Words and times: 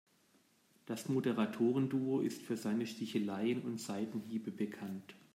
Das 0.87 1.09
Moderatoren-Duo 1.09 2.21
ist 2.21 2.41
für 2.41 2.57
seine 2.57 2.87
Sticheleien 2.87 3.61
und 3.61 3.79
Seitenhiebe 3.79 4.49
bekannt. 4.49 5.13